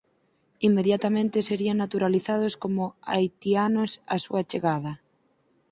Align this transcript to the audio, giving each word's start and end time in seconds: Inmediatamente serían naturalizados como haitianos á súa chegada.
Inmediatamente 0.67 1.47
serían 1.49 1.77
naturalizados 1.83 2.53
como 2.63 2.83
haitianos 3.11 3.91
á 4.13 4.15
súa 4.25 4.41
chegada. 4.51 4.93